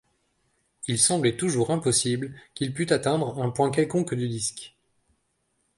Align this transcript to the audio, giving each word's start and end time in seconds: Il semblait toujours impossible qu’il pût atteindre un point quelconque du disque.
Il 0.87 0.97
semblait 0.97 1.37
toujours 1.37 1.69
impossible 1.69 2.33
qu’il 2.55 2.73
pût 2.73 2.91
atteindre 2.91 3.39
un 3.39 3.51
point 3.51 3.69
quelconque 3.69 4.15
du 4.15 4.27
disque. 4.27 4.75